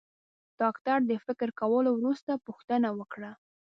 [0.61, 3.31] ډاکټر د فکر کولو وروسته پوښتنه وکړه.